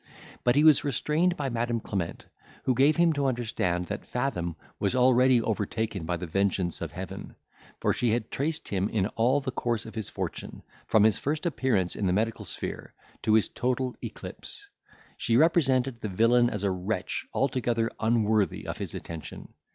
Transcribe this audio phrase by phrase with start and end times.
[0.43, 2.25] But he was restrained by Madam Clement,
[2.63, 7.35] who gave him to understand, that Fathom was already overtaken by the vengeance of Heaven;
[7.79, 11.45] for she had traced him in all the course of his fortune, from his first
[11.45, 14.67] appearance in the medical sphere to his total eclipse.
[15.17, 19.49] She represented the villain as a wretch altogether unworthy of his attention.